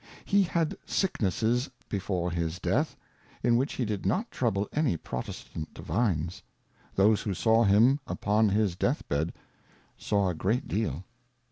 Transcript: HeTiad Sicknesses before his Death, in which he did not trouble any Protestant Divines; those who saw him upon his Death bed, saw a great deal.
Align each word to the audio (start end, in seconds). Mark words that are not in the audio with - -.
HeTiad 0.25 0.73
Sicknesses 0.83 1.69
before 1.87 2.31
his 2.31 2.57
Death, 2.57 2.97
in 3.43 3.55
which 3.55 3.73
he 3.73 3.85
did 3.85 4.03
not 4.03 4.31
trouble 4.31 4.67
any 4.73 4.97
Protestant 4.97 5.75
Divines; 5.75 6.41
those 6.95 7.21
who 7.21 7.35
saw 7.35 7.65
him 7.65 7.99
upon 8.07 8.49
his 8.49 8.75
Death 8.75 9.07
bed, 9.07 9.31
saw 9.99 10.29
a 10.29 10.33
great 10.33 10.67
deal. 10.67 11.03